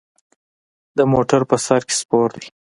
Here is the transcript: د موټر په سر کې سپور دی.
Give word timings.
د 0.97 0.99
موټر 1.11 1.41
په 1.49 1.55
سر 1.65 1.81
کې 1.87 1.95
سپور 2.01 2.29
دی. 2.37 2.47